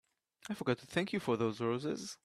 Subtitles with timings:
[0.49, 2.17] I forgot to thank you for those roses.